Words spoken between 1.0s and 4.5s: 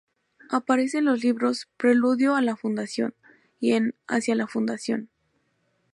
los libros "Preludio a la Fundación" y en "Hacia la